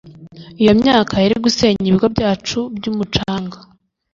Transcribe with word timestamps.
iyo 0.61 0.73
myaka 0.81 1.13
yari 1.23 1.35
gusenya 1.43 1.81
ibigo 1.89 2.07
byacu 2.15 2.59
byumucanga 2.75 3.57